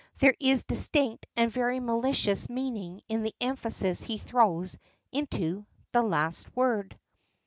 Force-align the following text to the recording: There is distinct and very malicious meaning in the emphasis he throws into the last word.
There 0.17 0.33
is 0.39 0.63
distinct 0.63 1.27
and 1.37 1.51
very 1.51 1.79
malicious 1.79 2.49
meaning 2.49 3.01
in 3.07 3.21
the 3.21 3.35
emphasis 3.39 4.01
he 4.01 4.17
throws 4.17 4.79
into 5.11 5.67
the 5.91 6.01
last 6.01 6.55
word. 6.55 6.97